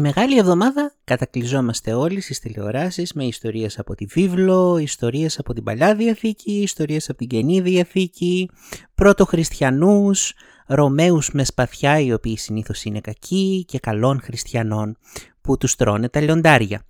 [0.00, 5.62] Τη Μεγάλη Εβδομάδα κατακλυζόμαστε όλοι στις τηλεοράσεις με ιστορίες από τη Βίβλο, ιστορίες από την
[5.62, 8.50] Παλιά Διαθήκη, ιστορίες από την Καινή Διαθήκη,
[8.94, 10.32] πρωτοχριστιανούς,
[10.66, 14.96] Ρωμαίους με σπαθιά οι οποίοι συνήθως είναι κακοί και καλών χριστιανών
[15.40, 16.86] που τους τρώνε τα λιοντάρια.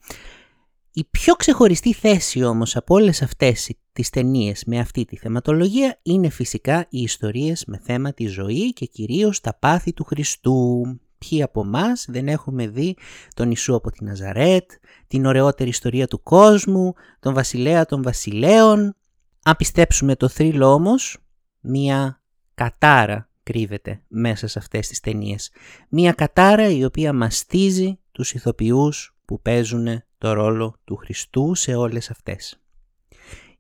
[0.93, 6.29] Η πιο ξεχωριστή θέση όμως από όλες αυτές τις ταινίες με αυτή τη θεματολογία είναι
[6.29, 10.83] φυσικά οι ιστορίες με θέμα τη ζωή και κυρίως τα πάθη του Χριστού.
[11.29, 12.97] Ποιοι από εμάς δεν έχουμε δει
[13.35, 14.71] τον Ιησού από τη Ναζαρέτ,
[15.07, 18.97] την ωραιότερη ιστορία του κόσμου, τον βασιλέα των βασιλέων.
[19.43, 21.19] Αν πιστέψουμε το θρύλο όμως,
[21.61, 22.23] μία
[22.55, 25.51] κατάρα κρύβεται μέσα σε αυτές τις ταινίες.
[25.89, 32.11] Μία κατάρα η οποία μαστίζει τους ηθοποιούς που παίζουν το ρόλο του Χριστού σε όλες
[32.11, 32.61] αυτές.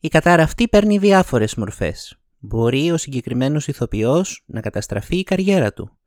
[0.00, 2.18] Η κατάρα αυτή παίρνει διάφορες μορφές.
[2.38, 5.99] Μπορεί ο συγκεκριμένος ηθοποιός να καταστραφεί η καριέρα του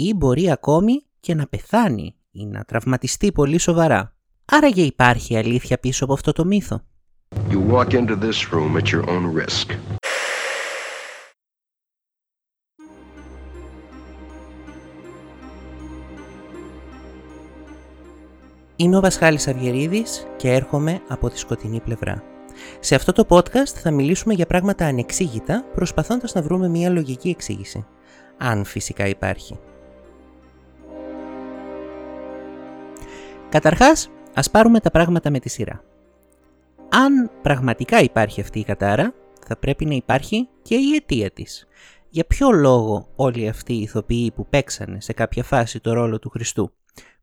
[0.00, 4.14] ή μπορεί ακόμη και να πεθάνει ή να τραυματιστεί πολύ σοβαρά.
[4.44, 6.80] Άρα και υπάρχει αλήθεια πίσω από αυτό το μύθο.
[7.50, 9.78] You walk into this room at your own risk.
[18.76, 22.22] Είμαι ο Βασχάλης Αυγερίδης και έρχομαι από τη σκοτεινή πλευρά.
[22.80, 27.86] Σε αυτό το podcast θα μιλήσουμε για πράγματα ανεξήγητα, προσπαθώντας να βρούμε μια λογική εξήγηση.
[28.38, 29.58] Αν φυσικά υπάρχει.
[33.48, 35.84] Καταρχάς, ας πάρουμε τα πράγματα με τη σειρά.
[36.88, 39.14] Αν πραγματικά υπάρχει αυτή η κατάρα,
[39.46, 41.66] θα πρέπει να υπάρχει και η αιτία της.
[42.08, 46.28] Για ποιο λόγο όλοι αυτοί οι ηθοποιοί που παίξανε σε κάποια φάση το ρόλο του
[46.28, 46.72] Χριστού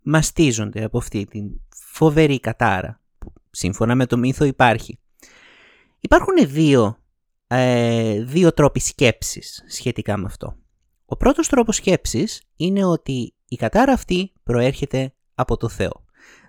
[0.02, 5.00] μαστίζονται από αυτή την φοβερή κατάρα που σύμφωνα με το μύθο υπάρχει;
[6.00, 6.98] Υπάρχουν δύο,
[7.48, 10.56] ε, δύο τρόποι σκέψης σχετικά με αυτό.
[11.06, 16.05] Ο πρώτος τρόπος σκέψης είναι ότι η κατάρα αυτή προέρχεται από το Θεό.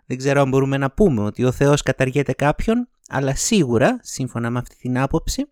[0.07, 4.59] Δεν ξέρω αν μπορούμε να πούμε ότι ο Θεός καταργέται κάποιον, αλλά σίγουρα, σύμφωνα με
[4.59, 5.51] αυτή την άποψη,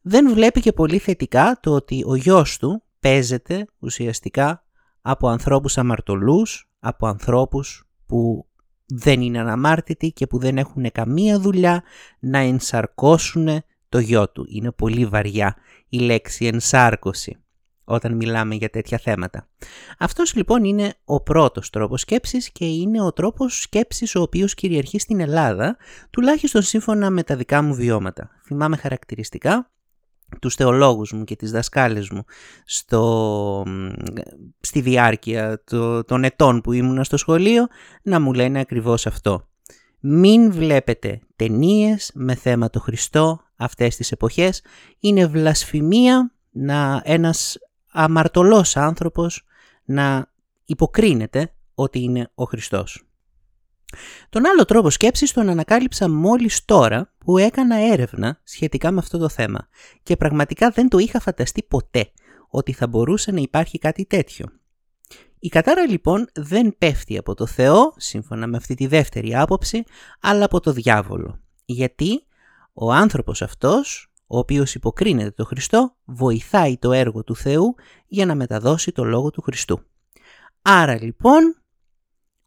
[0.00, 4.64] δεν βλέπει και πολύ θετικά το ότι ο γιος του παίζεται ουσιαστικά
[5.00, 8.46] από ανθρώπους αμαρτωλούς, από ανθρώπους που
[8.86, 11.82] δεν είναι αναμάρτητοι και που δεν έχουν καμία δουλειά
[12.20, 13.48] να ενσαρκώσουν
[13.88, 14.46] το γιο του.
[14.48, 15.56] Είναι πολύ βαριά
[15.88, 17.36] η λέξη ενσάρκωση
[17.88, 19.48] όταν μιλάμε για τέτοια θέματα.
[19.98, 24.98] Αυτός λοιπόν είναι ο πρώτος τρόπος σκέψης και είναι ο τρόπος σκέψης ο οποίος κυριαρχεί
[24.98, 25.76] στην Ελλάδα,
[26.10, 28.30] τουλάχιστον σύμφωνα με τα δικά μου βιώματα.
[28.44, 29.70] Θυμάμαι χαρακτηριστικά
[30.40, 32.24] τους θεολόγους μου και τις δασκάλες μου
[32.64, 33.64] στο,
[34.60, 37.66] στη διάρκεια το, των ετών που ήμουνα στο σχολείο
[38.02, 39.48] να μου λένε ακριβώς αυτό.
[40.00, 44.62] Μην βλέπετε ταινίες με θέμα το Χριστό αυτές τις εποχές.
[45.00, 47.58] Είναι βλασφημία να ένας
[47.96, 49.44] αμαρτωλός άνθρωπος
[49.84, 50.30] να
[50.64, 53.04] υποκρίνεται ότι είναι ο Χριστός.
[54.28, 59.28] Τον άλλο τρόπο σκέψης τον ανακάλυψα μόλις τώρα που έκανα έρευνα σχετικά με αυτό το
[59.28, 59.68] θέμα
[60.02, 62.10] και πραγματικά δεν το είχα φανταστεί ποτέ
[62.48, 64.46] ότι θα μπορούσε να υπάρχει κάτι τέτοιο.
[65.38, 69.82] Η κατάρα λοιπόν δεν πέφτει από το Θεό, σύμφωνα με αυτή τη δεύτερη άποψη,
[70.20, 71.40] αλλά από το διάβολο.
[71.64, 72.26] Γιατί
[72.72, 77.74] ο άνθρωπος αυτός, ο οποίος υποκρίνεται το Χριστό, βοηθάει το έργο του Θεού
[78.06, 79.80] για να μεταδώσει το λόγο του Χριστού.
[80.62, 81.56] Άρα λοιπόν,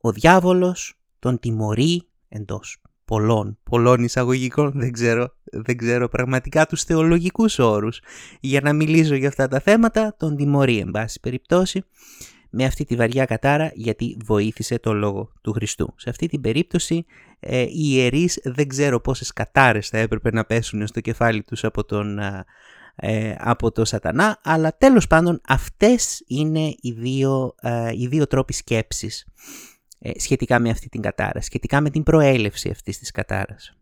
[0.01, 7.59] ο διάβολος τον τιμωρεί εντός πολλών, πολλών εισαγωγικών, δεν ξέρω, δεν ξέρω πραγματικά τους θεολογικούς
[7.59, 8.01] όρους.
[8.39, 11.83] Για να μιλήσω για αυτά τα θέματα, τον τιμωρεί εν πάση περιπτώσει
[12.49, 15.93] με αυτή τη βαριά κατάρα γιατί βοήθησε το λόγο του Χριστού.
[15.97, 17.05] Σε αυτή την περίπτωση
[17.39, 21.83] ε, οι ιερείς δεν ξέρω πόσες κατάρες θα έπρεπε να πέσουν στο κεφάλι τους από
[21.85, 22.19] τον,
[23.01, 28.53] ε, από το σατανά, αλλά τέλος πάντων αυτές είναι οι δύο, ε, οι δύο τρόποι
[28.53, 29.27] σκέψης
[29.99, 33.77] ε, σχετικά με αυτή την κατάρα, σχετικά με την προέλευση αυτής της κατάρας.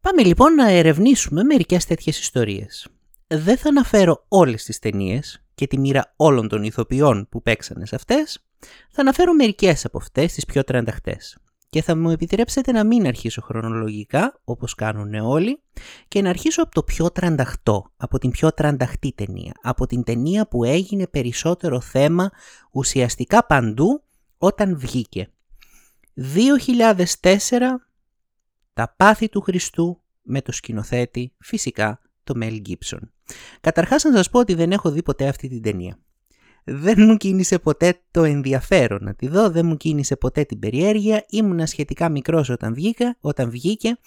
[0.00, 2.88] Πάμε λοιπόν να ερευνήσουμε μερικές τέτοιες ιστορίες.
[3.26, 7.94] Δεν θα αναφέρω όλες τις ταινίες και τη μοίρα όλων των ηθοποιών που παίξανε σε
[7.94, 8.44] αυτές,
[8.90, 11.38] θα αναφέρω μερικές από αυτές τις πιο τρανταχτές.
[11.70, 15.62] Και θα μου επιτρέψετε να μην αρχίσω χρονολογικά, όπως κάνουν όλοι,
[16.08, 20.48] και να αρχίσω από το πιο τρανταχτό, από την πιο τρανταχτή ταινία, από την ταινία
[20.48, 22.30] που έγινε περισσότερο θέμα
[22.70, 24.02] ουσιαστικά παντού
[24.38, 25.30] όταν βγήκε.
[26.34, 27.32] 2004
[28.72, 33.12] τα πάθη του Χριστού με το σκηνοθέτη φυσικά το Μέλ Γκίψον.
[33.60, 35.98] Καταρχάς να σας πω ότι δεν έχω δει ποτέ αυτή την ταινία.
[36.64, 41.24] Δεν μου κίνησε ποτέ το ενδιαφέρον να τη δω, δεν μου κίνησε ποτέ την περιέργεια,
[41.28, 43.98] ήμουνα σχετικά μικρός όταν, βγήκα, όταν βγήκε,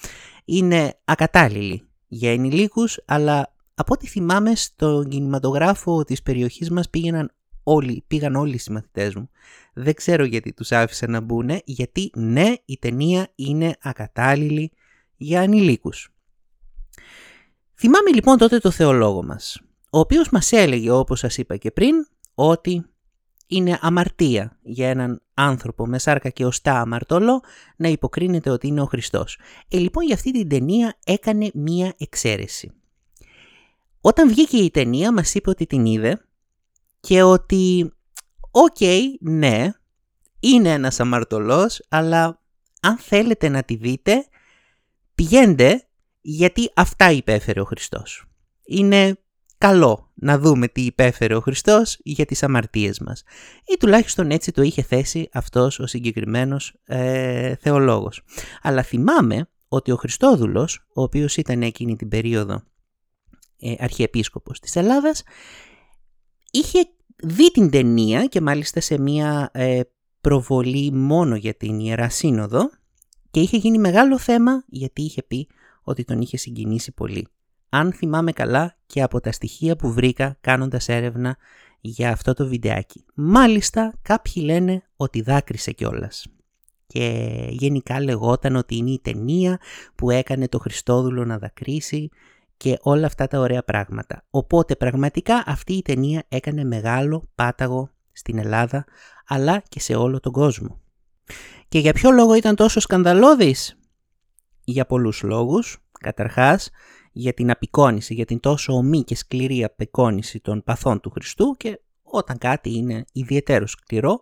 [0.45, 7.31] είναι ακατάλληλη για ενηλίκους, αλλά από ό,τι θυμάμαι στον κινηματογράφο της περιοχής μας πήγαιναν
[7.63, 9.29] όλοι, πήγαν όλοι οι συμμαθητές μου.
[9.73, 14.71] Δεν ξέρω γιατί τους άφησα να μπουν, γιατί ναι, η ταινία είναι ακατάλληλη
[15.17, 16.09] για ανηλίκους.
[17.81, 21.95] Θυμάμαι λοιπόν τότε το θεολόγο μας, ο οποίος μας έλεγε όπως σας είπα και πριν,
[22.33, 22.85] ότι
[23.47, 27.41] είναι αμαρτία για έναν άνθρωπο με σάρκα και οστά αμαρτωλό
[27.75, 29.39] να υποκρίνεται ότι είναι ο Χριστός.
[29.67, 32.71] Ε, λοιπόν για αυτή την ταινία έκανε μία εξαίρεση.
[34.01, 36.21] Όταν βγήκε η ταινία μας είπε ότι την είδε
[36.99, 37.93] και ότι
[38.51, 38.77] οκ,
[39.19, 39.71] ναι,
[40.39, 42.41] είναι ένας αμαρτωλός, αλλά
[42.81, 44.25] αν θέλετε να τη δείτε,
[45.15, 45.88] πηγαίνετε
[46.31, 48.25] γιατί αυτά υπέφερε ο Χριστός.
[48.65, 49.17] Είναι
[49.57, 53.23] καλό να δούμε τι υπέφερε ο Χριστός για τις αμαρτίες μας.
[53.73, 58.21] Ή τουλάχιστον έτσι το είχε θέσει αυτός ο συγκεκριμένος ε, θεολόγος.
[58.61, 62.63] Αλλά θυμάμαι ότι ο Χριστόδουλος, ο οποίος ήταν εκείνη την περίοδο
[63.59, 65.23] ε, αρχιεπίσκοπος της Ελλάδας,
[66.51, 66.79] είχε
[67.15, 69.81] δει την ταινία και μάλιστα σε μία ε,
[70.21, 72.69] προβολή μόνο για την Ιερά Σύνοδο
[73.31, 75.47] και είχε γίνει μεγάλο θέμα γιατί είχε πει
[75.89, 77.27] ότι τον είχε συγκινήσει πολύ
[77.69, 81.37] αν θυμάμαι καλά και από τα στοιχεία που βρήκα κάνοντας έρευνα
[81.79, 83.05] για αυτό το βιντεάκι.
[83.13, 86.25] Μάλιστα κάποιοι λένε ότι δάκρυσε κιόλας.
[86.87, 89.59] Και γενικά λεγόταν ότι είναι η ταινία
[89.95, 92.09] που έκανε το Χριστόδουλο να δακρύσει
[92.57, 94.25] και όλα αυτά τα ωραία πράγματα.
[94.29, 98.85] Οπότε πραγματικά αυτή η ταινία έκανε μεγάλο πάταγο στην Ελλάδα
[99.27, 100.81] αλλά και σε όλο τον κόσμο.
[101.67, 103.78] Και για ποιο λόγο ήταν τόσο σκανδαλώδης;
[104.71, 105.77] Για πολλούς λόγους.
[105.99, 106.69] Καταρχάς,
[107.11, 111.79] για την απεικόνηση, για την τόσο ομή και σκληρή απεικόνηση των παθών του Χριστού και
[112.03, 114.21] όταν κάτι είναι ιδιαίτερο σκληρό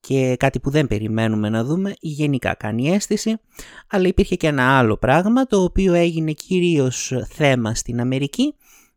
[0.00, 3.40] και κάτι που δεν περιμένουμε να δούμε, γενικά κάνει αίσθηση,
[3.88, 8.54] αλλά υπήρχε και ένα άλλο πράγμα το οποίο έγινε κυρίως θέμα στην Αμερική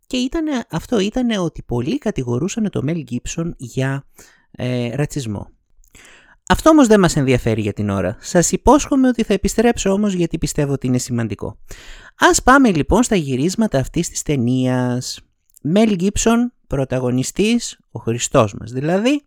[0.08, 4.06] και ήταν, αυτό ήταν ότι πολλοί κατηγορούσαν το Μέλ Γκίψον για
[4.52, 5.50] ε, ρατσισμό.
[6.52, 8.18] Αυτό όμως δεν μας ενδιαφέρει για την ώρα.
[8.20, 11.58] Σας υπόσχομαι ότι θα επιστρέψω όμως γιατί πιστεύω ότι είναι σημαντικό.
[12.18, 15.20] Ας πάμε λοιπόν στα γυρίσματα αυτής της ταινίας.
[15.62, 19.22] Μέλ Γκίψον, πρωταγωνιστής, ο Χριστός μας δηλαδή,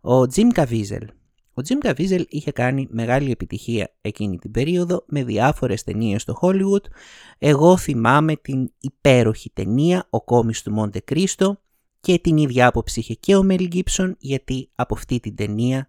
[0.00, 1.08] ο Τζιμ Καβίζελ.
[1.54, 6.84] Ο Τζιμ Καβίζελ είχε κάνει μεγάλη επιτυχία εκείνη την περίοδο με διάφορες ταινίες στο Hollywood.
[7.38, 11.60] Εγώ θυμάμαι την υπέροχη ταινία «Ο κόμις του Μόντε Κρίστο»
[12.00, 15.86] και την ίδια άποψη είχε και ο Μελ Γκίμπσον γιατί από αυτή την ταινία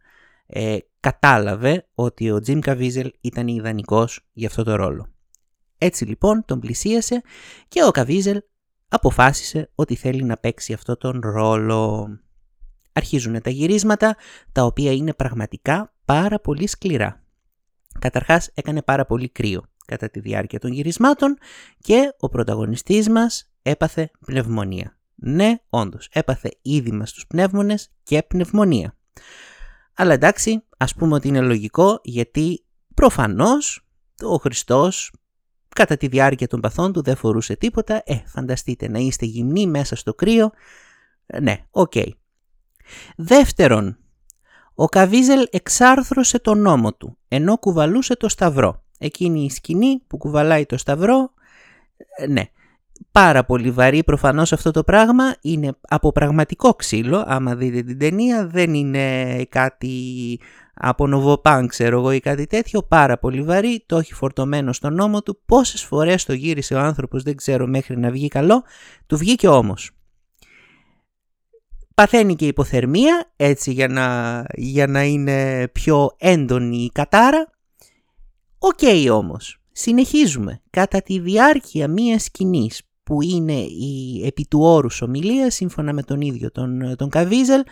[0.47, 5.07] ε, κατάλαβε ότι ο Τζιμ Καβίζελ ήταν ιδανικός για αυτό το ρόλο.
[5.77, 7.21] Έτσι λοιπόν τον πλησίασε
[7.67, 8.41] και ο Καβίζελ
[8.87, 12.09] αποφάσισε ότι θέλει να παίξει αυτό τον ρόλο.
[12.93, 14.15] Αρχίζουν τα γυρίσματα,
[14.51, 17.23] τα οποία είναι πραγματικά πάρα πολύ σκληρά.
[17.99, 21.37] Καταρχάς έκανε πάρα πολύ κρύο κατά τη διάρκεια των γυρισμάτων
[21.79, 24.97] και ο πρωταγωνιστής μας έπαθε πνευμονία.
[25.15, 28.97] Ναι, όντως, έπαθε ήδη στους πνεύμονες και πνευμονία.
[29.93, 33.87] Αλλά εντάξει, ας πούμε ότι είναι λογικό γιατί προφανώς
[34.21, 35.13] ο Χριστός
[35.69, 38.01] κατά τη διάρκεια των παθών του δεν φορούσε τίποτα.
[38.05, 40.51] Ε, φανταστείτε να είστε γυμνοί μέσα στο κρύο.
[41.25, 41.91] Ε, ναι, OK.
[41.95, 42.09] Okay.
[43.15, 43.97] Δεύτερον,
[44.73, 48.83] ο Καβίζελ εξάρθρωσε τον ώμο του, ενώ κουβαλούσε το σταυρό.
[48.99, 51.33] Εκείνη η σκηνή που κουβαλάει το σταυρό,
[52.17, 52.43] ε, ναι,
[53.11, 54.03] πάρα πολύ βαρύ.
[54.03, 60.39] Προφανώς αυτό το πράγμα, είναι από πραγματικό ξύλο, άμα δείτε την ταινία, δεν είναι κάτι
[60.73, 65.21] από νοβοπάν ξέρω εγώ ή κάτι τέτοιο, πάρα πολύ βαρύ, το έχει φορτωμένο στον ώμο
[65.21, 68.63] του, πόσες φορές το γύρισε ο άνθρωπος δεν ξέρω μέχρι να βγει καλό,
[69.07, 69.91] του βγήκε όμως.
[71.95, 77.49] Παθαίνει και υποθερμία, έτσι για να, για να είναι πιο έντονη η κατάρα.
[78.57, 80.61] OK okay, όμως, συνεχίζουμε.
[80.69, 86.21] Κατά τη διάρκεια μίας σκηνής που είναι η επί του όρους ομιλίας, σύμφωνα με τον
[86.21, 87.63] ίδιο τον, τον Καβίζελ,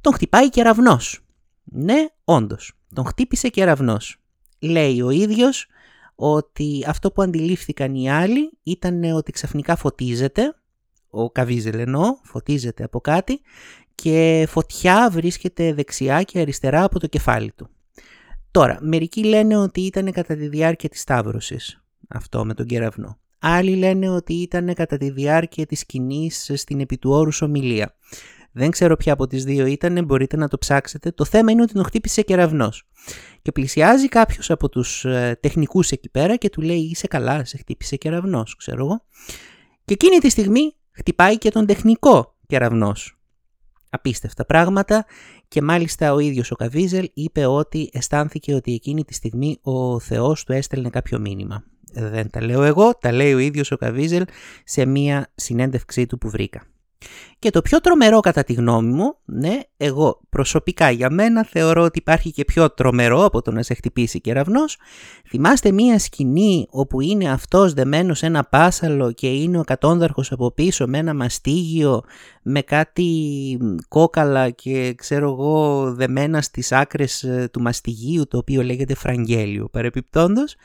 [0.00, 1.20] τον χτυπάει κεραυνός.
[1.64, 4.16] Ναι, όντως, τον χτύπησε κεραυνός.
[4.58, 5.66] Λέει ο ίδιος
[6.14, 10.54] ότι αυτό που αντιλήφθηκαν οι άλλοι ήταν ότι ξαφνικά φωτίζεται,
[11.08, 13.40] ο Καβίζελ εννοώ, φωτίζεται από κάτι
[13.94, 17.68] και φωτιά βρίσκεται δεξιά και αριστερά από το κεφάλι του.
[18.54, 23.18] Τώρα, μερικοί λένε ότι ήταν κατά τη διάρκεια της Σταύρωσης αυτό με τον κεραυνό.
[23.38, 27.96] Άλλοι λένε ότι ήταν κατά τη διάρκεια της σκηνής στην επί του όρους ομιλία.
[28.52, 31.10] Δεν ξέρω ποια από τις δύο ήταν, μπορείτε να το ψάξετε.
[31.10, 32.88] Το θέμα είναι ότι τον χτύπησε κεραυνός.
[33.42, 37.56] Και πλησιάζει κάποιος από τους ε, τεχνικούς εκεί πέρα και του λέει είσαι καλά, σε
[37.56, 39.04] χτύπησε κεραυνός, ξέρω εγώ.
[39.84, 43.18] Και εκείνη τη στιγμή χτυπάει και τον τεχνικό κεραυνός.
[43.90, 45.06] Απίστευτα πράγματα
[45.54, 50.44] και μάλιστα ο ίδιος ο Καβίζελ είπε ότι αισθάνθηκε ότι εκείνη τη στιγμή ο Θεός
[50.44, 51.64] του έστελνε κάποιο μήνυμα.
[51.92, 54.24] Δεν τα λέω εγώ, τα λέει ο ίδιος ο Καβίζελ
[54.64, 56.62] σε μία συνέντευξή του που βρήκα.
[57.38, 61.98] Και το πιο τρομερό κατά τη γνώμη μου, ναι, εγώ προσωπικά για μένα θεωρώ ότι
[61.98, 64.76] υπάρχει και πιο τρομερό από το να σε χτυπήσει κεραυνός.
[65.28, 70.52] Θυμάστε μία σκηνή όπου είναι αυτός δεμένος σε ένα πάσαλο και είναι ο κατόνδαρχος από
[70.52, 72.02] πίσω με ένα μαστίγιο
[72.42, 73.08] με κάτι
[73.88, 80.56] κόκαλα και ξέρω εγώ δεμένα στις άκρες ε, του μαστιγίου το οποίο λέγεται φραγγέλιο παρεπιπτόντος.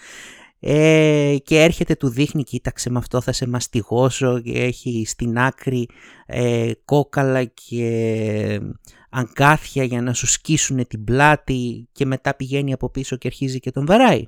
[0.60, 5.90] Ε, και έρχεται του δείχνει κοίταξε με αυτό θα σε μαστιγώσω και έχει στην άκρη
[6.26, 8.62] ε, κόκαλα και
[9.10, 13.72] αγκάθια για να σου σκίσουν την πλάτη και μετά πηγαίνει από πίσω και αρχίζει και
[13.72, 14.28] τον βαράει.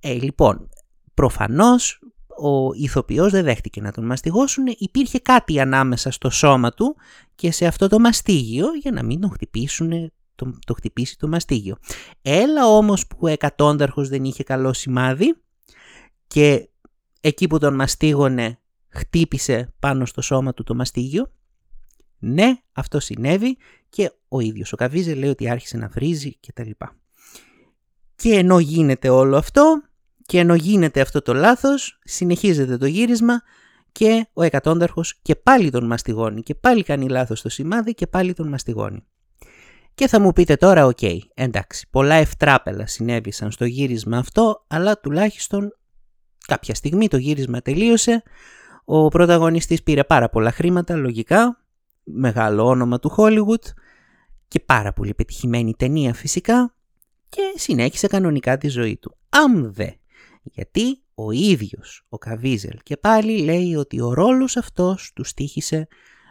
[0.00, 0.68] Ε, λοιπόν,
[1.14, 2.00] προφανώς
[2.40, 6.96] ο ηθοποιός δεν δέχτηκε να τον μαστιγώσουν, υπήρχε κάτι ανάμεσα στο σώμα του
[7.34, 11.76] και σε αυτό το μαστίγιο για να μην τον χτυπήσουν το, το χτυπήσει το μαστίγιο.
[12.22, 15.36] Έλα όμως που ο εκατόνταρχος δεν είχε καλό σημάδι
[16.26, 16.68] και
[17.20, 21.32] εκεί που τον μαστίγωνε χτύπησε πάνω στο σώμα του το μαστίγιο.
[22.18, 23.56] Ναι, αυτό συνέβη
[23.88, 26.96] και ο ίδιος ο Καβίζε λέει ότι άρχισε να βρίζει και τα λοιπά.
[28.16, 29.82] Και ενώ γίνεται όλο αυτό
[30.26, 33.42] και ενώ γίνεται αυτό το λάθος, συνεχίζεται το γύρισμα
[33.92, 38.34] και ο εκατόνταρχος και πάλι τον μαστιγώνει και πάλι κάνει λάθος το σημάδι και πάλι
[38.34, 39.06] τον μαστιγώνει.
[39.98, 45.00] Και θα μου πείτε τώρα, OK, okay, εντάξει, πολλά ευτράπελα συνέβησαν στο γύρισμα αυτό, αλλά
[45.00, 45.76] τουλάχιστον
[46.46, 48.22] κάποια στιγμή το γύρισμα τελείωσε,
[48.84, 51.64] ο πρωταγωνιστής πήρε πάρα πολλά χρήματα, λογικά,
[52.04, 53.72] μεγάλο όνομα του Hollywood
[54.48, 56.74] και πάρα πολύ πετυχημένη ταινία φυσικά
[57.28, 59.16] και συνέχισε κανονικά τη ζωή του.
[59.28, 59.88] Αμ δε,
[60.42, 65.88] γιατί ο ίδιος ο Καβίζελ και πάλι λέει ότι ο ρόλος αυτός τους στήχησε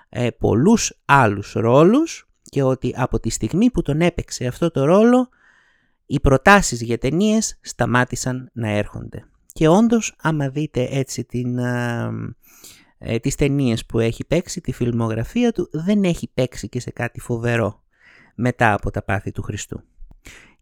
[0.09, 5.29] ε, πολλούς άλλους ρόλους και ότι από τη στιγμή που τον έπαιξε αυτό το ρόλο
[6.05, 9.25] οι προτάσεις για ταινίες σταμάτησαν να έρχονται.
[9.53, 15.69] Και όντως άμα δείτε έτσι την, ε, τις ταινίες που έχει παίξει, τη φιλμογραφία του
[15.71, 17.83] δεν έχει παίξει και σε κάτι φοβερό
[18.35, 19.83] μετά από τα πάθη του Χριστού.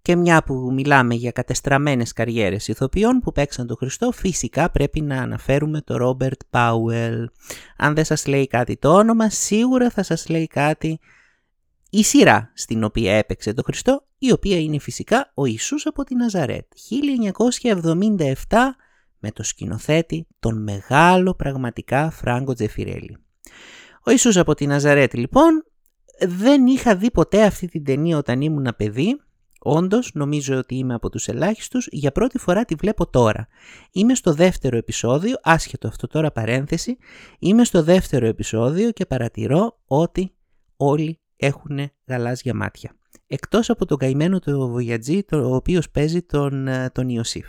[0.01, 5.21] Και μια που μιλάμε για κατεστραμμένες καριέρες ηθοποιών που παίξαν τον Χριστό, φυσικά πρέπει να
[5.21, 7.29] αναφέρουμε το Ρόμπερτ Πάουελ.
[7.77, 10.99] Αν δεν σας λέει κάτι το όνομα, σίγουρα θα σας λέει κάτι
[11.89, 16.15] η σειρά στην οποία έπαιξε το Χριστό, η οποία είναι φυσικά ο Ιησούς από τη
[16.15, 16.65] Ναζαρέτ,
[18.47, 18.57] 1977
[19.19, 23.17] με το σκηνοθέτη τον μεγάλο πραγματικά Φράγκο Τζεφιρέλη.
[24.03, 25.65] Ο Ιησούς από τη Ναζαρέτ λοιπόν
[26.27, 29.19] δεν είχα δει ποτέ αυτή την ταινία όταν ήμουν παιδί,
[29.67, 33.47] Όντως, νομίζω ότι είμαι από τους ελάχιστους, για πρώτη φορά τη βλέπω τώρα.
[33.91, 36.97] Είμαι στο δεύτερο επεισόδιο, άσχετο αυτό τώρα παρένθεση,
[37.39, 40.31] είμαι στο δεύτερο επεισόδιο και παρατηρώ ότι
[40.77, 42.95] όλοι έχουν γαλάζια μάτια.
[43.27, 47.45] Εκτός από τον καημένο του Βοιατζή, ο οποίος παίζει τον, ε, τον Ιωσήφ.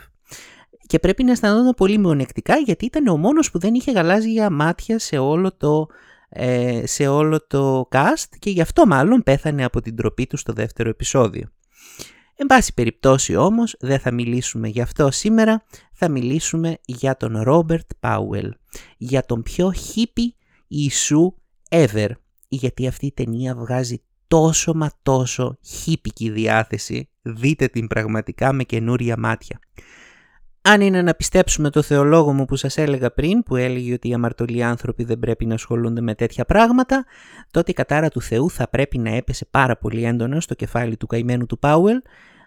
[0.87, 4.99] Και πρέπει να αισθανόταν πολύ μειονεκτικά γιατί ήταν ο μόνος που δεν είχε γαλάζια μάτια
[4.99, 5.87] σε όλο το,
[6.29, 10.53] ε, σε όλο το cast και γι' αυτό μάλλον πέθανε από την τροπή του στο
[10.53, 11.51] δεύτερο επεισόδιο.
[12.39, 15.63] Εν πάση περιπτώσει όμως δεν θα μιλήσουμε για αυτό σήμερα,
[15.93, 18.53] θα μιλήσουμε για τον Ρόμπερτ Πάουελ,
[18.97, 20.29] για τον πιο hippie
[20.67, 21.33] Ιησού
[21.69, 22.09] ever
[22.47, 29.17] γιατί αυτή η ταινία βγάζει τόσο μα τόσο χύπικη διάθεση, δείτε την πραγματικά με καινούρια
[29.17, 29.59] μάτια.
[30.61, 34.13] Αν είναι να πιστέψουμε το θεολόγο μου που σας έλεγα πριν, που έλεγε ότι οι
[34.13, 37.05] αμαρτωλοί άνθρωποι δεν πρέπει να ασχολούνται με τέτοια πράγματα,
[37.51, 41.07] τότε η κατάρα του Θεού θα πρέπει να έπεσε πάρα πολύ έντονα στο κεφάλι του
[41.07, 42.01] καημένου του Πάουελ,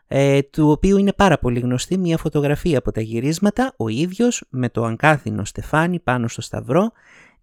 [0.06, 4.68] ε, του οποίου είναι πάρα πολύ γνωστή μια φωτογραφία από τα γυρίσματα, ο ίδιος με
[4.68, 6.92] το αγκάθινο στεφάνι πάνω στο σταυρό,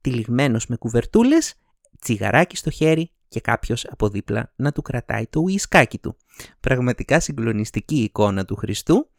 [0.02, 1.56] τυλιγμένος με κουβερτούλες
[2.02, 6.18] τσιγαράκι στο χέρι και κάποιος από δίπλα να του κρατάει το ουισκάκι του.
[6.60, 9.10] Πραγματικά συγκλονιστική εικόνα του Χριστού.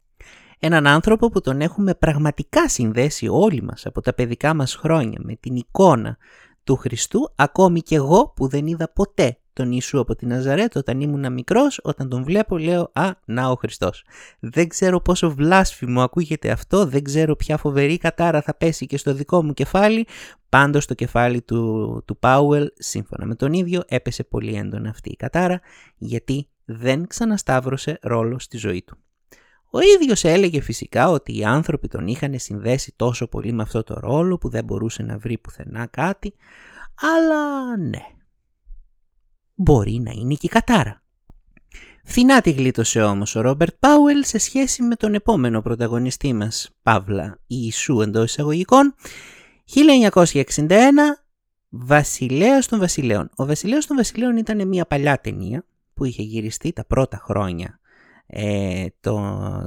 [0.59, 5.35] Έναν άνθρωπο που τον έχουμε πραγματικά συνδέσει όλοι μας από τα παιδικά μας χρόνια με
[5.35, 6.17] την εικόνα
[6.65, 11.01] του Χριστού, ακόμη και εγώ που δεν είδα ποτέ τον Ιησού από την Ναζαρέτ όταν
[11.01, 14.05] ήμουν μικρός, όταν τον βλέπω λέω «Α, να ο Χριστός».
[14.41, 19.15] Δεν ξέρω πόσο βλάσφημο ακούγεται αυτό, δεν ξέρω ποια φοβερή κατάρα θα πέσει και στο
[19.15, 20.07] δικό μου κεφάλι,
[20.49, 25.17] πάντως το κεφάλι του, του Πάουελ, σύμφωνα με τον ίδιο, έπεσε πολύ έντονα αυτή η
[25.17, 25.61] κατάρα,
[25.97, 28.99] γιατί δεν ξανασταύρωσε ρόλο στη ζωή του.
[29.71, 33.95] Ο ίδιος έλεγε φυσικά ότι οι άνθρωποι τον είχαν συνδέσει τόσο πολύ με αυτό το
[33.99, 36.35] ρόλο που δεν μπορούσε να βρει πουθενά κάτι,
[36.95, 38.03] αλλά ναι,
[39.59, 41.03] μπορεί να είναι και η κατάρα.
[42.05, 47.39] Φθηνά τη γλίτωσε όμως ο Ρόμπερτ Πάουελ σε σχέση με τον επόμενο πρωταγωνιστή μας, Παύλα
[47.47, 48.95] Ιησού εντός εισαγωγικών,
[49.65, 50.69] 1961,
[51.69, 53.31] Βασιλέας των Βασιλέων.
[53.37, 57.81] Ο Βασιλέας των Βασιλέων ήταν μια παλιά ταινία που είχε γυριστεί τα πρώτα χρόνια
[58.27, 59.21] ε, το,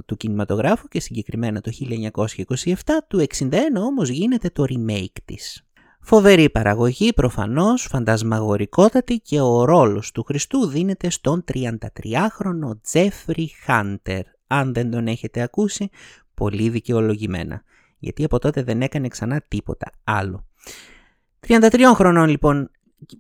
[0.06, 1.72] του κινηματογράφου και συγκεκριμένα το
[2.16, 2.74] 1927,
[3.08, 5.64] του 61 όμως γίνεται το remake της.
[6.04, 14.24] Φοβερή παραγωγή προφανώς, φαντασμαγορικότατη και ο ρόλος του Χριστού δίνεται στον 33χρονο Τζέφρι Χάντερ.
[14.48, 15.90] Αν δεν τον έχετε ακούσει,
[16.34, 17.64] πολύ δικαιολογημένα.
[18.00, 20.46] Γιατί από τότε δεν έκανε ξανά τίποτα άλλο.
[21.48, 22.72] 33 χρονών λοιπόν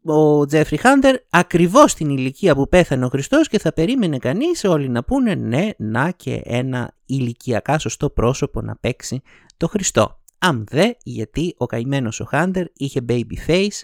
[0.06, 4.90] ο Τζέφρι Χάντερ ακριβώς στην ηλικία που πέθανε ο Χριστός και θα περίμενε κανείς όλοι
[4.90, 9.22] να πούνε ναι, να και ένα ηλικιακά σωστό πρόσωπο να παίξει
[9.58, 10.21] το Χριστό.
[10.44, 13.82] Αν δε, γιατί ο καημένος ο Χάντερ είχε baby face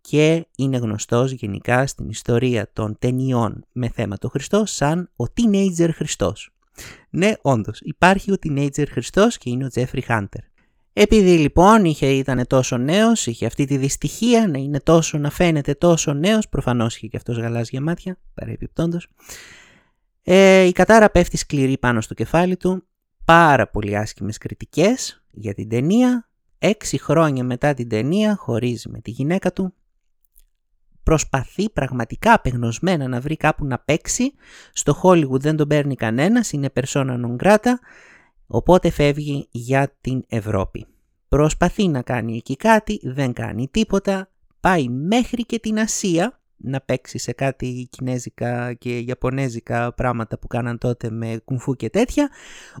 [0.00, 5.90] και είναι γνωστός γενικά στην ιστορία των ταινιών με θέμα το Χριστό σαν ο teenager
[5.94, 6.50] Χριστός.
[7.10, 10.40] Ναι, όντως, υπάρχει ο teenager Χριστός και είναι ο Τζέφρι Χάντερ.
[10.92, 15.74] Επειδή λοιπόν είχε, ήταν τόσο νέος, είχε αυτή τη δυστυχία να είναι τόσο, να φαίνεται
[15.74, 19.08] τόσο νέος, προφανώς είχε και αυτός γαλάζια μάτια, παρεπιπτόντως,
[20.22, 22.84] ε, η κατάρα πέφτει σκληρή πάνω στο κεφάλι του,
[23.24, 29.10] πάρα πολύ άσχημες κριτικές για την ταινία, έξι χρόνια μετά την ταινία χωρίζει με τη
[29.10, 29.74] γυναίκα του,
[31.02, 34.32] προσπαθεί πραγματικά απεγνωσμένα να βρει κάπου να παίξει,
[34.72, 37.72] στο Hollywood δεν τον παίρνει κανένας, είναι persona non grata,
[38.52, 40.86] Οπότε φεύγει για την Ευρώπη.
[41.28, 47.18] Προσπαθεί να κάνει εκεί κάτι, δεν κάνει τίποτα, πάει μέχρι και την Ασία να παίξει
[47.18, 52.30] σε κάτι κινέζικα και ιαπωνέζικα πράγματα που κάναν τότε με κουμφού και τέτοια,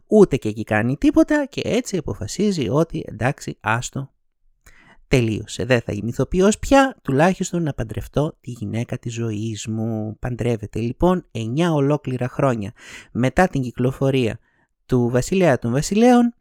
[0.06, 4.10] ούτε και εκεί κάνει τίποτα και έτσι αποφασίζει ότι εντάξει άστο
[5.08, 10.16] τελείωσε, δεν θα είμαι ηθοποιός πια, τουλάχιστον να παντρευτώ τη γυναίκα της ζωής μου.
[10.18, 11.40] Παντρεύεται λοιπόν 9
[11.72, 12.72] ολόκληρα χρόνια
[13.12, 14.38] μετά την κυκλοφορία
[14.86, 16.34] του βασιλέα των βασιλέων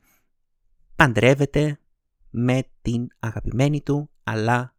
[0.96, 1.80] παντρεύεται
[2.30, 4.76] με την αγαπημένη του αλλά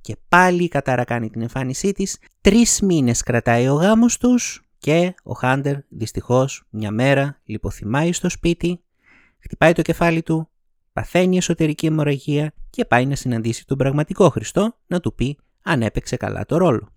[0.00, 2.18] και πάλι η Κατάρα κάνει την εμφάνισή της.
[2.40, 8.80] Τρεις μήνες κρατάει ο γάμος τους και ο Χάντερ δυστυχώς μια μέρα λιποθυμάει στο σπίτι,
[9.38, 10.48] χτυπάει το κεφάλι του,
[10.92, 16.16] παθαίνει εσωτερική αιμορραγία και πάει να συναντήσει τον πραγματικό Χριστό να του πει αν έπαιξε
[16.16, 16.88] καλά το ρόλο.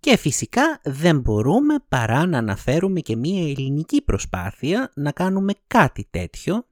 [0.00, 6.66] Και φυσικά δεν μπορούμε παρά να αναφέρουμε και μία ελληνική προσπάθεια να κάνουμε κάτι τέτοιο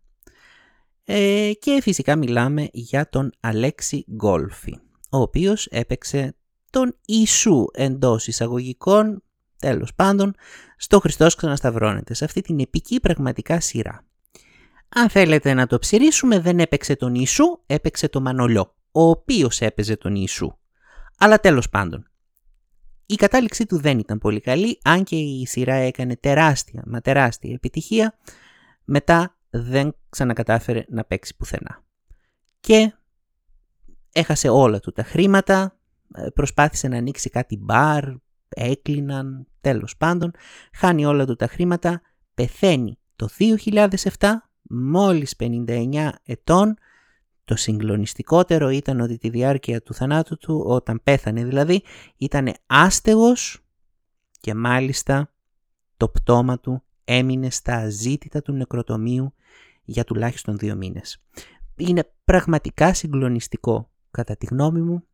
[1.04, 4.78] ε, και φυσικά μιλάμε για τον Αλέξη Γκόλφι,
[5.16, 6.36] ο οποίος έπαιξε
[6.70, 9.22] τον Ιησού εντός εισαγωγικών,
[9.58, 10.34] τέλος πάντων,
[10.76, 14.04] στο Χριστός ξανασταυρώνεται, σε αυτή την επική πραγματικά σειρά.
[14.88, 19.96] Αν θέλετε να το ψηρίσουμε, δεν έπαιξε τον Ιησού, έπαιξε τον Μανολιό, ο οποίος έπαιζε
[19.96, 20.56] τον Ιησού.
[21.18, 22.10] Αλλά τέλος πάντων,
[23.06, 27.52] η κατάληξή του δεν ήταν πολύ καλή, αν και η σειρά έκανε τεράστια, μα τεράστια
[27.52, 28.18] επιτυχία,
[28.84, 31.84] μετά δεν ξανακατάφερε να παίξει πουθενά.
[32.60, 32.92] Και
[34.16, 35.78] έχασε όλα του τα χρήματα,
[36.14, 38.04] ε, προσπάθησε να ανοίξει κάτι μπαρ,
[38.48, 40.30] έκλειναν, τέλος πάντων,
[40.72, 42.00] χάνει όλα του τα χρήματα,
[42.34, 46.74] πεθαίνει το 2007, μόλις 59 ετών,
[47.44, 51.82] το συγκλονιστικότερο ήταν ότι τη διάρκεια του θανάτου του, όταν πέθανε δηλαδή,
[52.16, 53.60] ήταν άστεγος
[54.40, 55.32] και μάλιστα
[55.96, 59.34] το πτώμα του έμεινε στα αζήτητα του νεκροτομείου
[59.84, 61.22] για τουλάχιστον δύο μήνες.
[61.76, 65.04] Είναι πραγματικά συγκλονιστικό κατά τη γνώμη μου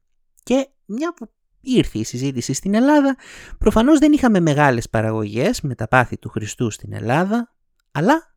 [0.43, 3.17] και μια που ήρθε η συζήτηση στην Ελλάδα,
[3.59, 7.55] προφανώς δεν είχαμε μεγάλες παραγωγές με τα πάθη του Χριστού στην Ελλάδα,
[7.93, 8.35] αλλά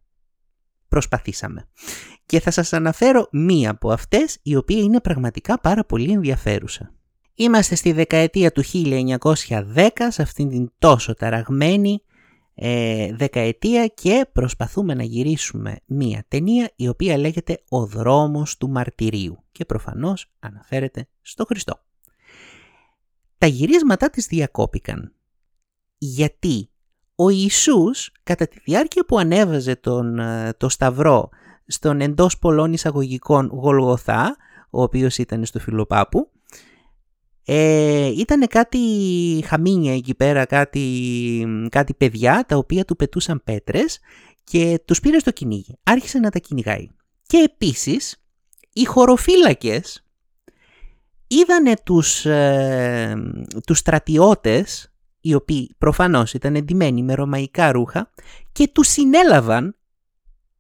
[0.87, 1.67] προσπαθήσαμε
[2.25, 6.93] και θα σας αναφέρω μία από αυτές η οποία είναι πραγματικά πάρα πολύ ενδιαφέρουσα.
[7.35, 12.03] Είμαστε στη δεκαετία του 1910 σε αυτήν την τόσο ταραγμένη
[12.55, 19.43] ε, δεκαετία και προσπαθούμε να γυρίσουμε μία ταινία η οποία λέγεται «Ο δρόμος του μαρτυρίου»
[19.51, 21.79] και προφανώς αναφέρεται στο Χριστό.
[23.37, 25.13] Τα γυρίσματα της διακόπηκαν.
[25.97, 26.69] Γιατί
[27.15, 31.29] ο Ιησούς κατά τη διάρκεια που ανέβαζε τον, ε, το σταυρό
[31.67, 34.35] στον εντός πολλών εισαγωγικών Γολγοθά,
[34.69, 36.31] ο οποίος ήταν στο Φιλοπάπου.
[37.45, 38.79] Ε, ήταν κάτι
[39.45, 43.99] χαμίνια εκεί πέρα, κάτι, κάτι παιδιά τα οποία του πετούσαν πέτρες
[44.43, 45.77] και τους πήρε στο κυνήγι.
[45.83, 46.87] Άρχισε να τα κυνηγάει.
[47.27, 48.23] Και επίσης
[48.73, 50.05] οι χωροφύλακες
[51.27, 53.15] είδανε τους, ε,
[53.65, 58.11] τους στρατιώτες οι οποίοι προφανώς ήταν εντυμένοι με ρωμαϊκά ρούχα
[58.51, 59.75] και τους συνέλαβαν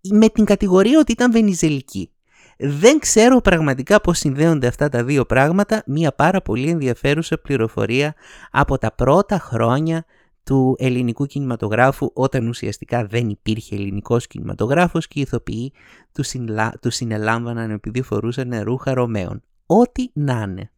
[0.09, 2.09] με την κατηγορία ότι ήταν βενιζελική.
[2.57, 8.15] Δεν ξέρω πραγματικά πώς συνδέονται αυτά τα δύο πράγματα, μία πάρα πολύ ενδιαφέρουσα πληροφορία
[8.51, 10.05] από τα πρώτα χρόνια
[10.43, 15.73] του ελληνικού κινηματογράφου όταν ουσιαστικά δεν υπήρχε ελληνικός κινηματογράφος και οι ηθοποιοί
[16.11, 16.73] του, συνλα...
[16.81, 19.43] του συνελάμβαναν επειδή φορούσαν ρούχα Ρωμαίων.
[19.65, 20.71] Ό,τι να είναι.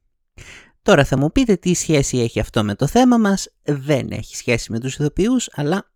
[0.82, 3.54] Τώρα θα μου πείτε τι σχέση έχει αυτό με το θέμα μας.
[3.64, 5.92] Δεν έχει σχέση με τους ηθοποιούς, αλλά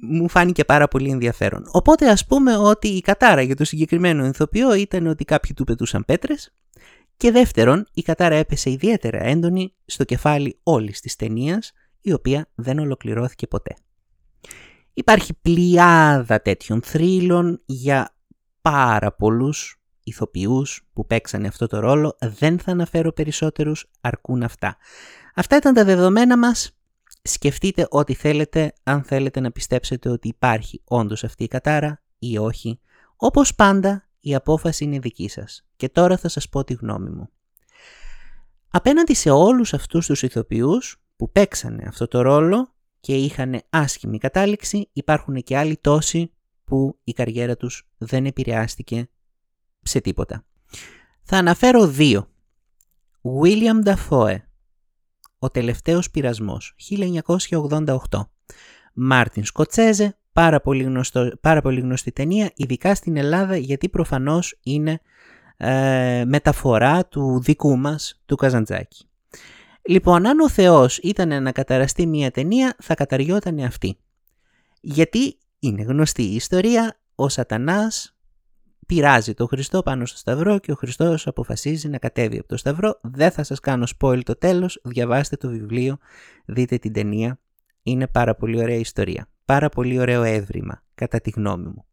[0.00, 1.64] μου φάνηκε πάρα πολύ ενδιαφέρον.
[1.70, 6.04] Οπότε ας πούμε ότι η κατάρα για το συγκεκριμένο ηθοποιό ήταν ότι κάποιοι του πετούσαν
[6.04, 6.54] πέτρες
[7.16, 12.78] και δεύτερον η κατάρα έπεσε ιδιαίτερα έντονη στο κεφάλι όλης της ταινίας, η οποία δεν
[12.78, 13.76] ολοκληρώθηκε ποτέ.
[14.92, 18.16] Υπάρχει πλειάδα τέτοιων θρύλων για
[18.60, 22.16] πάρα πολλούς ηθοποιούς που παίξανε αυτό το ρόλο.
[22.20, 24.76] Δεν θα αναφέρω περισσότερους, αρκούν αυτά.
[25.34, 26.79] Αυτά ήταν τα δεδομένα μας.
[27.32, 32.80] Σκεφτείτε ό,τι θέλετε, αν θέλετε να πιστέψετε ότι υπάρχει όντως αυτή η κατάρα ή όχι.
[33.16, 35.66] Όπως πάντα, η απόφαση είναι δική σας.
[35.76, 37.28] Και τώρα θα σας πω τη γνώμη μου.
[38.70, 44.88] Απέναντι σε όλους αυτούς τους ηθοποιούς που παίξανε αυτό το ρόλο και είχαν άσχημη κατάληξη,
[44.92, 46.32] υπάρχουν και άλλοι τόσοι
[46.64, 49.08] που η καριέρα τους δεν επηρεάστηκε
[49.82, 50.44] σε τίποτα.
[51.22, 52.28] Θα αναφέρω δύο.
[53.22, 54.36] William Dafoe,
[55.42, 57.96] ο τελευταίος πειρασμός, 1988.
[58.94, 65.00] Μάρτιν Σκοτσέζε, πάρα πολύ, γνωστό, πάρα πολύ γνωστή ταινία, ειδικά στην Ελλάδα γιατί προφανώς είναι
[65.56, 69.04] ε, μεταφορά του δικού μας, του Καζαντζάκη.
[69.82, 73.98] Λοιπόν, αν ο Θεός ήταν να καταραστεί μια ταινία, θα καταριόταν αυτή.
[74.80, 78.16] Γιατί είναι γνωστή η ιστορία, ο σατανάς
[78.94, 82.98] πειράζει τον Χριστό πάνω στο Σταυρό και ο Χριστός αποφασίζει να κατέβει από το Σταυρό.
[83.02, 85.98] Δεν θα σας κάνω spoil το τέλος, διαβάστε το βιβλίο,
[86.44, 87.40] δείτε την ταινία.
[87.82, 89.28] Είναι πάρα πολύ ωραία ιστορία.
[89.44, 91.84] Πάρα πολύ ωραίο έβριμα, κατά τη γνώμη μου.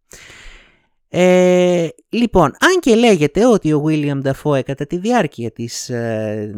[1.09, 6.53] Ε, λοιπόν, αν και λέγεται ότι ο William Dafoe κατά τη διάρκεια της, ε,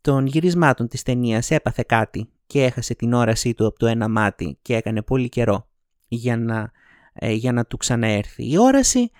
[0.00, 4.58] των γυρισμάτων της ταινίας έπαθε κάτι και έχασε την όρασή του από το ένα μάτι
[4.62, 5.68] και έκανε πολύ καιρό
[6.08, 6.70] για να,
[7.12, 9.10] ε, για να του ξαναέρθει η όραση,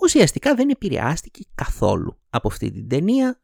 [0.00, 3.40] ουσιαστικά δεν επηρεάστηκε καθόλου από αυτή την ταινία.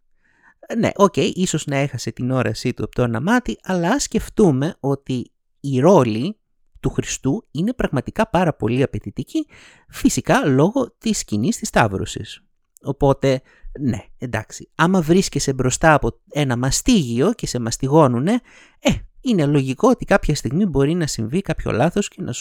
[0.79, 4.77] Ναι, OK, okay, ίσως να έχασε την όρασή του από το ένα μάτι, αλλά σκεφτούμε
[4.81, 6.39] ότι η ρόλη
[6.81, 9.47] του Χριστού είναι πραγματικά πάρα πολύ απαιτητική,
[9.89, 12.41] φυσικά λόγω της σκηνής της Σταύρωσης.
[12.83, 13.43] Οπότε,
[13.81, 18.41] ναι, εντάξει, άμα βρίσκεσαι μπροστά από ένα μαστίγιο και σε μαστιγώνουνε,
[18.79, 18.91] ε,
[19.21, 22.33] είναι λογικό ότι κάποια στιγμή μπορεί να συμβεί κάποιο λάθος και να,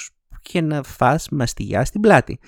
[0.52, 2.40] και να φας μαστιγιά στην πλάτη.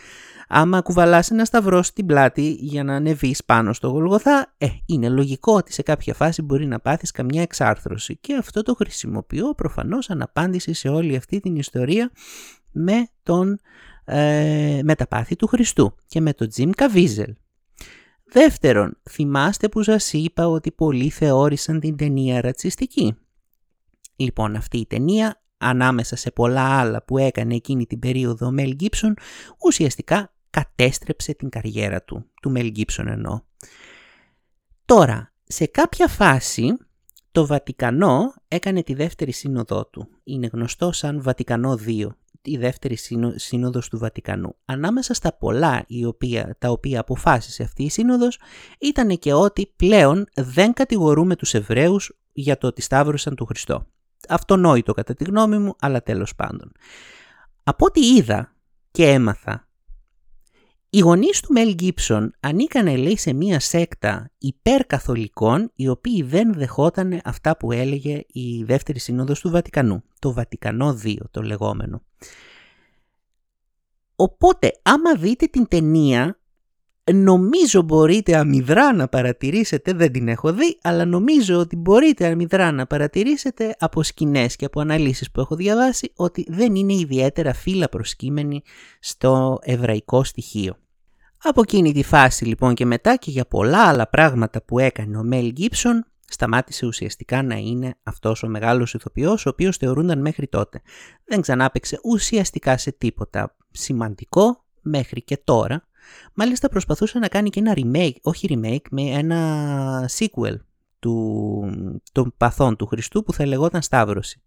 [0.48, 5.54] Άμα κουβαλάς ένα σταυρό στην πλάτη για να ανεβείς πάνω στο Γολγοθά, ε, είναι λογικό
[5.54, 8.18] ότι σε κάποια φάση μπορεί να πάθεις καμιά εξάρθρωση.
[8.18, 12.12] Και αυτό το χρησιμοποιώ προφανώς σαν απάντηση σε όλη αυτή την ιστορία
[12.72, 13.60] με, τον,
[14.06, 17.36] ε, με τα πάθη του Χριστού και με τον Τζιμ Καβίζελ.
[18.32, 23.18] Δεύτερον, θυμάστε που σας είπα ότι πολλοί θεώρησαν την ταινία ρατσιστική.
[24.16, 28.74] Λοιπόν, αυτή η ταινία ανάμεσα σε πολλά άλλα που έκανε εκείνη την περίοδο ο Μέλ
[28.74, 29.14] Γκίψον,
[29.60, 33.42] ουσιαστικά κατέστρεψε την καριέρα του, του Μέλ Γκίψον εννοώ.
[34.86, 36.78] Τώρα, σε κάποια φάση
[37.32, 40.08] το Βατικανό έκανε τη δεύτερη σύνοδό του.
[40.24, 42.08] Είναι γνωστό σαν Βατικανό 2,
[42.42, 42.98] η δεύτερη
[43.36, 44.56] σύνοδος του Βατικανού.
[44.66, 48.40] Ανάμεσα στα πολλά η οποία, τα οποία αποφάσισε αυτή η σύνοδος
[48.80, 53.88] ήταν και ότι πλέον δεν κατηγορούμε τους Εβραίους για το ότι σταύρωσαν τον Χριστό.
[54.30, 56.72] Αυτονόητο κατά τη γνώμη μου, αλλά τέλος πάντων.
[57.64, 58.54] Από ό,τι είδα
[58.92, 59.68] και έμαθα
[60.90, 67.22] οι γονείς του Μελ Γκίμπσον ανήκανε λέει σε μία σέκτα υπερκαθολικών οι οποίοι δεν δεχόταν
[67.24, 72.04] αυτά που έλεγε η δεύτερη σύνοδος του Βατικανού, το Βατικανό 2 το λεγόμενο.
[74.16, 76.40] Οπότε άμα δείτε την ταινία
[77.14, 82.88] νομίζω μπορείτε αμυδρά να παρατηρήσετε, δεν την έχω δει, αλλά νομίζω ότι μπορείτε αμυδρά να
[82.88, 88.62] παρατηρήσετε από σκηνές και από αναλύσεις που έχω διαβάσει ότι δεν είναι ιδιαίτερα φύλλα προσκύμενη
[89.00, 90.78] στο εβραϊκό στοιχείο.
[91.44, 95.24] Από εκείνη τη φάση λοιπόν και μετά και για πολλά άλλα πράγματα που έκανε ο
[95.24, 100.82] Μέλ Γκίψον, σταμάτησε ουσιαστικά να είναι αυτός ο μεγάλος ηθοποιός ο οποίος θεωρούνταν μέχρι τότε.
[101.26, 105.88] Δεν ξανάπαιξε ουσιαστικά σε τίποτα σημαντικό μέχρι και τώρα.
[106.34, 110.56] Μάλιστα προσπαθούσε να κάνει και ένα remake, όχι remake, με ένα sequel
[111.00, 111.64] του,
[112.12, 114.42] των παθών του Χριστού που θα λεγόταν Σταύρωση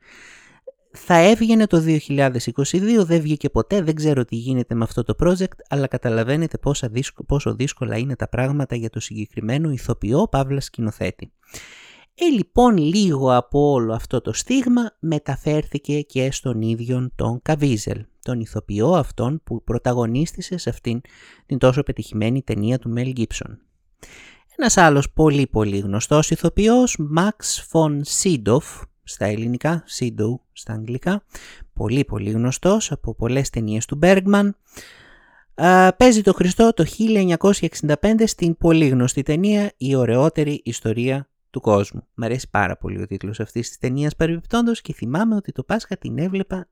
[0.92, 5.56] θα έβγαινε το 2022, δεν βγήκε ποτέ, δεν ξέρω τι γίνεται με αυτό το project,
[5.68, 6.90] αλλά καταλαβαίνετε πόσο,
[7.26, 11.32] πόσο δύσκολα είναι τα πράγματα για το συγκεκριμένο ηθοποιό παύλα σκηνοθέτη.
[12.22, 18.40] Ε, λοιπόν, λίγο από όλο αυτό το στίγμα μεταφέρθηκε και στον ίδιο τον Καβίζελ, τον
[18.40, 21.00] ηθοποιό αυτόν που πρωταγωνίστησε σε αυτήν
[21.46, 23.56] την τόσο πετυχημένη ταινία του Μέλ Gibson.
[24.56, 28.58] Ένας άλλος πολύ πολύ γνωστός ηθοποιός, Max von Sydow,
[29.02, 31.24] στα ελληνικά, Sido στα αγγλικά,
[31.72, 34.50] πολύ πολύ γνωστός από πολλές ταινίες του Bergman.
[35.96, 42.06] παίζει το Χριστό το 1965 στην πολύ γνωστή ταινία «Η ωραιότερη ιστορία του κόσμου».
[42.14, 45.96] Μ' αρέσει πάρα πολύ ο τίτλος αυτής της ταινίας παρεμπιπτόντως και θυμάμαι ότι το Πάσχα
[45.96, 46.68] την έβλεπα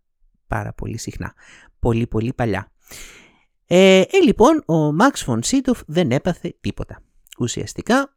[0.47, 1.35] πάρα πολύ συχνά.
[1.79, 2.73] Πολύ πολύ παλιά.
[3.67, 7.03] Ε, ε λοιπόν, ο Μαξ Φον Σίτοφ δεν έπαθε τίποτα.
[7.39, 8.17] Ουσιαστικά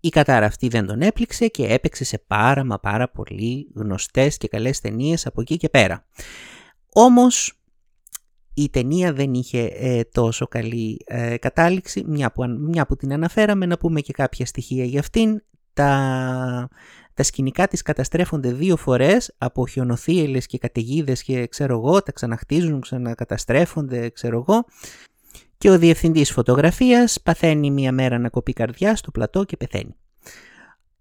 [0.00, 4.48] η κατάρα αυτή δεν τον έπληξε και έπαιξε σε πάρα μα πάρα πολύ γνωστές και
[4.48, 6.06] καλές ταινίες από εκεί και πέρα.
[6.92, 7.60] Όμως
[8.54, 13.66] η ταινία δεν είχε ε, τόσο καλή ε, κατάληξη, μια που, μια που την αναφέραμε,
[13.66, 15.42] να πούμε και κάποια στοιχεία για αυτήν.
[15.76, 16.68] Τα,
[17.14, 22.80] τα σκηνικά της καταστρέφονται δύο φορές από χιονοθύελλες και καταιγίδες και ξέρω εγώ, τα ξαναχτίζουν,
[22.80, 24.64] ξανακαταστρέφονται, ξέρω εγώ.
[25.58, 29.96] Και ο διευθυντής φωτογραφίας παθαίνει μία μέρα ανακοπή καρδιάς στο πλατό και πεθαίνει.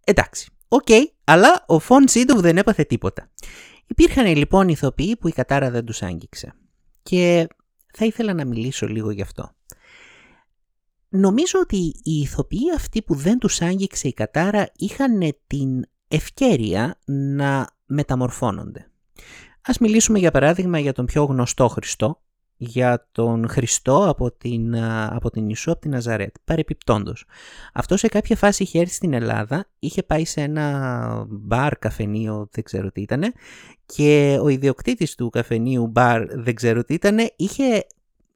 [0.03, 3.29] Εντάξει, OK, okay, αλλά ο Φον Σίντοφ δεν έπαθε τίποτα.
[3.87, 6.53] Υπήρχαν λοιπόν ηθοποιοί που η κατάρα δεν τους άγγιξε.
[7.03, 7.47] Και
[7.93, 9.51] θα ήθελα να μιλήσω λίγο γι' αυτό.
[11.15, 17.67] Νομίζω ότι οι ηθοποιοί αυτοί που δεν τους άγγιξε η κατάρα είχαν την ευκαιρία να
[17.85, 18.89] μεταμορφώνονται.
[19.61, 22.21] Ας μιλήσουμε για παράδειγμα για τον πιο γνωστό Χριστό,
[22.57, 24.75] για τον Χριστό από την,
[25.09, 27.25] από την Ιησού, από την Ναζαρέτ, παρεπιπτόντος.
[27.73, 32.63] Αυτό σε κάποια φάση είχε έρθει στην Ελλάδα, είχε πάει σε ένα μπαρ, καφενείο, δεν
[32.63, 33.31] ξέρω τι ήτανε,
[33.85, 37.85] και ο ιδιοκτήτης του καφενείου μπαρ, δεν ξέρω τι ήτανε, είχε,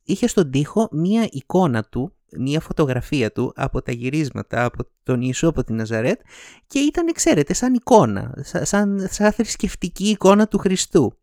[0.03, 5.47] είχε στον τοίχο μία εικόνα του, μία φωτογραφία του από τα γυρίσματα από τον Ιησού
[5.47, 6.19] από την Ναζαρέτ
[6.67, 11.13] και ήταν, ξέρετε, σαν εικόνα, σαν, σαν θρησκευτική εικόνα του Χριστού.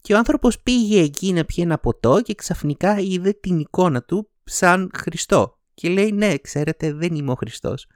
[0.00, 4.30] Και ο άνθρωπος πήγε εκεί να πιει ένα ποτό και ξαφνικά είδε την εικόνα του
[4.44, 5.58] σαν Χριστό.
[5.74, 7.86] Και λέει ναι, ξέρετε δεν είμαι ο Χριστός.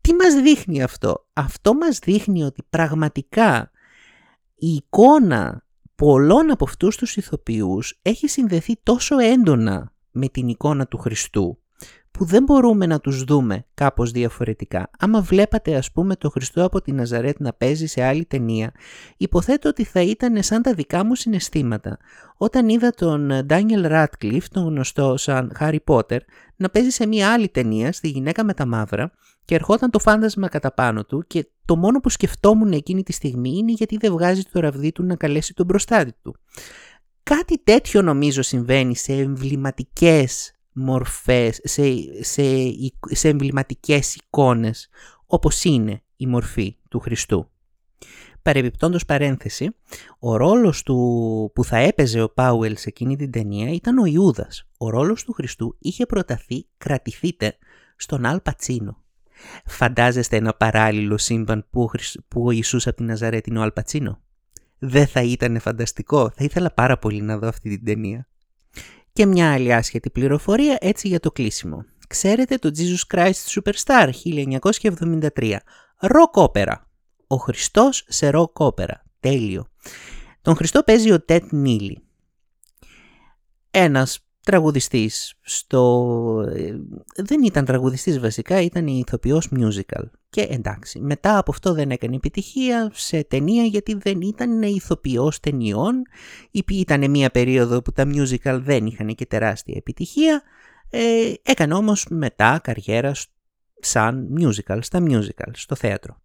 [0.00, 3.70] Τι μας δείχνει αυτό; Αυτό μας δείχνει ότι πραγματικά
[4.54, 10.98] η εικόνα πολλών από αυτούς τους ηθοποιούς έχει συνδεθεί τόσο έντονα με την εικόνα του
[10.98, 11.59] Χριστού
[12.20, 14.90] που δεν μπορούμε να τους δούμε κάπως διαφορετικά.
[14.98, 18.72] Άμα βλέπατε ας πούμε το Χριστό από τη Ναζαρέτ να παίζει σε άλλη ταινία,
[19.16, 21.98] υποθέτω ότι θα ήταν σαν τα δικά μου συναισθήματα.
[22.36, 26.18] Όταν είδα τον Daniel Radcliffe, τον γνωστό σαν Harry Potter,
[26.56, 29.12] να παίζει σε μια άλλη ταινία, στη γυναίκα με τα μαύρα,
[29.44, 33.50] και ερχόταν το φάντασμα κατά πάνω του και το μόνο που σκεφτόμουν εκείνη τη στιγμή
[33.50, 36.36] είναι γιατί δεν βγάζει το ραβδί του να καλέσει τον μπροστάτη του.
[37.22, 41.82] Κάτι τέτοιο νομίζω συμβαίνει σε εμβληματικές μορφές, σε,
[42.20, 42.42] σε,
[43.10, 44.88] σε εμβληματικές εικόνες,
[45.26, 47.50] όπως είναι η μορφή του Χριστού.
[48.42, 49.70] Παρεμπιπτόντως παρένθεση,
[50.18, 50.96] ο ρόλος του
[51.54, 54.68] που θα έπαιζε ο Πάουελ σε εκείνη την ταινία ήταν ο Ιούδας.
[54.78, 57.56] Ο ρόλος του Χριστού είχε προταθεί κρατηθείτε
[57.96, 59.02] στον Αλ Πατσίνο.
[59.66, 61.90] Φαντάζεστε ένα παράλληλο σύμπαν που,
[62.28, 64.20] που ο Ιησούς από την Ναζαρέτη είναι ο Αλ Πατσίνο;
[64.78, 66.30] Δεν θα ήταν φανταστικό.
[66.30, 68.28] Θα ήθελα πάρα πολύ να δω αυτή την ταινία.
[69.12, 71.84] Και μια άλλη άσχετη πληροφορία έτσι για το κλείσιμο.
[72.08, 74.10] Ξέρετε το Jesus Christ Superstar
[75.36, 75.56] 1973.
[75.98, 76.88] Ροκ όπερα.
[77.26, 79.02] Ο Χριστός σε ροκ όπερα.
[79.20, 79.66] Τέλειο.
[80.42, 82.02] Τον Χριστό παίζει ο Τετ Νίλι.
[83.70, 86.44] Ένας τραγουδιστής στο...
[86.54, 86.76] Ε,
[87.16, 90.04] δεν ήταν τραγουδιστής βασικά, ήταν ηθοποιός musical.
[90.30, 96.02] Και εντάξει, μετά από αυτό δεν έκανε επιτυχία σε ταινία γιατί δεν ήταν ηθοποιός ταινιών.
[96.70, 100.42] Ήταν μια περίοδο που τα musical δεν είχαν και τεράστια επιτυχία.
[100.90, 103.12] Ε, έκανε όμως μετά καριέρα
[103.80, 106.20] σαν musical, στα musical, στο θέατρο.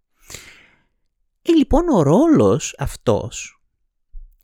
[1.42, 3.62] Ε, λοιπόν ο ρόλος αυτός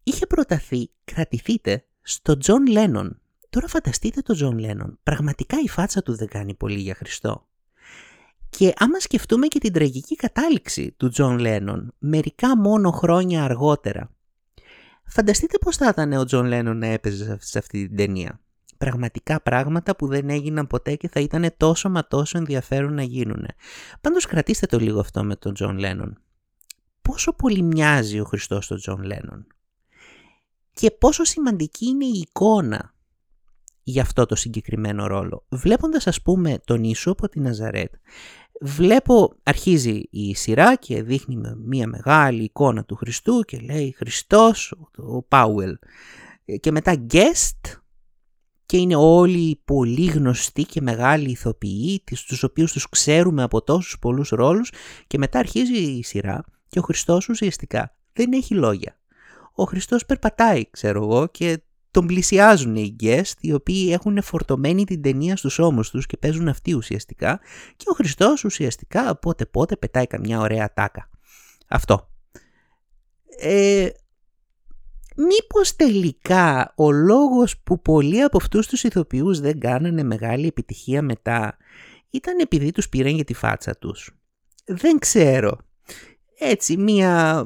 [0.03, 3.20] είχε προταθεί, κρατηθείτε, στο Τζον Λένον
[3.51, 4.99] Τώρα φανταστείτε τον Τζον Λένον.
[5.03, 7.47] Πραγματικά η φάτσα του δεν κάνει πολύ για Χριστό.
[8.49, 14.15] Και άμα σκεφτούμε και την τραγική κατάληξη του Τζον Λένον, μερικά μόνο χρόνια αργότερα,
[15.05, 18.39] φανταστείτε πώς θα ήταν ο Τζον Λένον να έπαιζε σε αυτή την ταινία.
[18.77, 23.45] Πραγματικά πράγματα που δεν έγιναν ποτέ και θα ήταν τόσο μα τόσο ενδιαφέρον να γίνουν.
[24.01, 26.21] Πάντως κρατήστε το λίγο αυτό με τον Τζον Λένον.
[27.01, 29.47] Πόσο πολύ μοιάζει ο Χριστός στον Τζον Λένον.
[30.73, 32.93] Και πόσο σημαντική είναι η εικόνα
[33.83, 35.45] για αυτό το συγκεκριμένο ρόλο.
[35.49, 37.93] Βλέποντας ας πούμε τον Ιησού από τη Ναζαρέτ,
[38.61, 44.73] βλέπω, αρχίζει η σειρά και δείχνει με μια μεγάλη εικόνα του Χριστού και λέει Χριστός,
[44.95, 45.77] ο Πάουελ.
[46.59, 47.79] Και μετά guest
[48.65, 54.29] και είναι όλοι πολύ γνωστοί και μεγάλοι ηθοποιοί, τους οποίους τους ξέρουμε από τόσους πολλούς
[54.29, 54.71] ρόλους
[55.07, 58.99] και μετά αρχίζει η σειρά και ο Χριστός ουσιαστικά δεν έχει λόγια.
[59.53, 65.01] Ο Χριστός περπατάει, ξέρω εγώ, και τον πλησιάζουν οι guest οι οποίοι έχουν φορτωμένη την
[65.01, 67.39] ταινία στους ώμους τους και παίζουν αυτοί ουσιαστικά
[67.75, 71.09] και ο Χριστός ουσιαστικά πότε πότε πετάει καμιά ωραία τάκα.
[71.67, 72.09] Αυτό.
[73.39, 73.89] Ε,
[75.15, 81.57] μήπως τελικά ο λόγος που πολλοί από αυτούς τους ηθοποιούς δεν κάνανε μεγάλη επιτυχία μετά
[82.09, 84.11] ήταν επειδή τους πήραν για τη φάτσα τους.
[84.65, 85.57] Δεν ξέρω.
[86.39, 87.45] Έτσι, μία,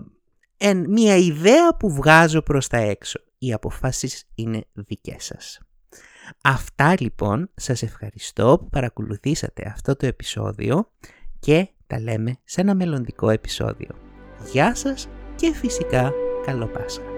[0.87, 5.59] μία ιδέα που βγάζω προς τα έξω οι αποφάσεις είναι δικές σας.
[6.43, 10.91] Αυτά λοιπόν, σας ευχαριστώ που παρακολουθήσατε αυτό το επεισόδιο
[11.39, 13.89] και τα λέμε σε ένα μελλοντικό επεισόδιο.
[14.51, 16.11] Γεια σας και φυσικά
[16.45, 17.14] καλό Πάσχα.